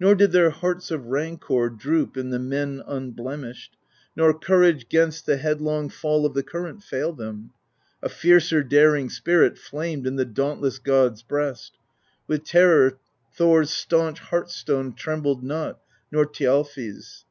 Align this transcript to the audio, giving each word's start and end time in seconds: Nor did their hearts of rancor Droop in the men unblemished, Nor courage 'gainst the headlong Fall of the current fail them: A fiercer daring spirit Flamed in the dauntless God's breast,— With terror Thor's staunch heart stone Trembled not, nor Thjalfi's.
Nor 0.00 0.16
did 0.16 0.32
their 0.32 0.50
hearts 0.50 0.90
of 0.90 1.06
rancor 1.06 1.68
Droop 1.70 2.16
in 2.16 2.30
the 2.30 2.40
men 2.40 2.82
unblemished, 2.84 3.76
Nor 4.16 4.36
courage 4.36 4.88
'gainst 4.88 5.24
the 5.24 5.36
headlong 5.36 5.88
Fall 5.88 6.26
of 6.26 6.34
the 6.34 6.42
current 6.42 6.82
fail 6.82 7.12
them: 7.12 7.52
A 8.02 8.08
fiercer 8.08 8.64
daring 8.64 9.08
spirit 9.08 9.56
Flamed 9.56 10.04
in 10.04 10.16
the 10.16 10.24
dauntless 10.24 10.80
God's 10.80 11.22
breast,— 11.22 11.78
With 12.26 12.42
terror 12.42 12.98
Thor's 13.36 13.70
staunch 13.70 14.18
heart 14.18 14.50
stone 14.50 14.94
Trembled 14.94 15.44
not, 15.44 15.78
nor 16.10 16.26
Thjalfi's. 16.26 17.24